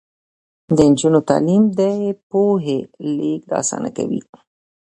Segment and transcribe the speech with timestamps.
[0.75, 1.81] د نجونو تعلیم د
[2.29, 2.79] پوهې
[3.15, 4.21] لیږد اسانه کوي.